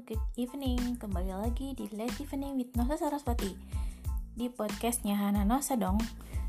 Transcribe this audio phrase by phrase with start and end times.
[0.00, 0.96] good evening.
[0.96, 3.52] Kembali lagi di Late Evening with Nosa Saraswati.
[4.32, 6.00] Di podcastnya Hana Nosa dong.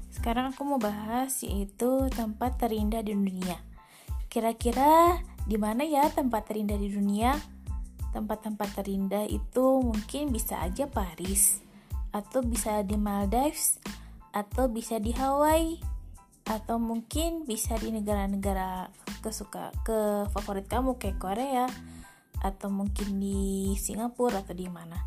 [0.07, 3.59] Sekarang aku mau bahas yaitu tempat terindah di dunia.
[4.31, 7.35] Kira-kira di mana ya tempat terindah di dunia?
[8.15, 11.63] Tempat-tempat terindah itu mungkin bisa aja Paris
[12.11, 13.79] Atau bisa di Maldives
[14.35, 15.79] Atau bisa di Hawaii
[16.43, 18.91] Atau mungkin bisa di negara-negara
[19.23, 21.71] kesuka ke favorit kamu kayak Korea
[22.41, 24.97] atau mungkin di Singapura atau di mana.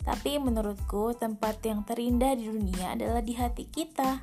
[0.00, 4.22] Tapi menurutku tempat yang terindah di dunia adalah di hati kita.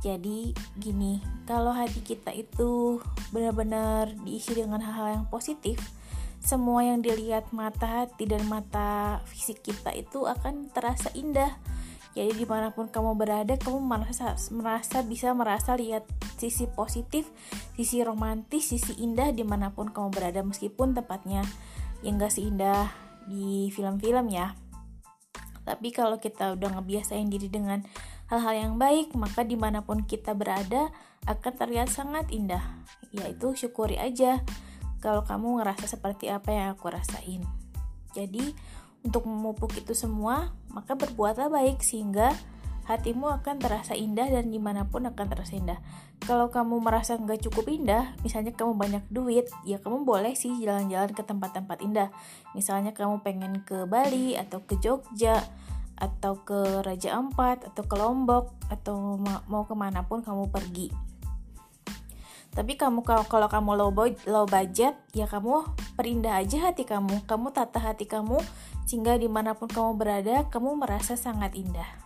[0.00, 3.00] Jadi gini, kalau hati kita itu
[3.32, 5.80] benar-benar diisi dengan hal-hal yang positif,
[6.46, 11.58] semua yang dilihat mata hati dan mata fisik kita itu akan terasa indah.
[12.14, 16.06] Jadi di mana pun kamu berada, kamu merasa merasa bisa merasa lihat
[16.38, 17.28] sisi positif,
[17.74, 21.44] sisi romantis, sisi indah di mana pun kamu berada meskipun tempatnya
[22.04, 22.90] yang gak seindah
[23.28, 24.56] di film-film ya.
[25.66, 27.82] Tapi kalau kita udah ngebiasain diri dengan
[28.30, 30.94] hal-hal yang baik maka di mana pun kita berada
[31.26, 32.62] akan terlihat sangat indah.
[33.10, 34.42] Yaitu syukuri aja
[35.02, 37.42] kalau kamu ngerasa seperti apa yang aku rasain.
[38.14, 38.54] Jadi
[39.02, 42.34] untuk memupuk itu semua maka berbuatlah baik sehingga
[42.86, 45.82] hatimu akan terasa indah dan di mana pun akan terasa indah.
[46.22, 51.10] Kalau kamu merasa nggak cukup indah, misalnya kamu banyak duit, ya kamu boleh sih jalan-jalan
[51.10, 52.08] ke tempat-tempat indah.
[52.54, 55.42] Misalnya kamu pengen ke Bali atau ke Jogja
[55.98, 59.18] atau ke Raja Ampat atau ke Lombok atau
[59.50, 60.88] mau ke mana pun kamu pergi.
[62.56, 63.92] Tapi kamu kalau, kamu low,
[64.24, 67.28] low budget, ya kamu perindah aja hati kamu.
[67.28, 68.40] Kamu tata hati kamu
[68.88, 72.05] sehingga di mana pun kamu berada, kamu merasa sangat indah.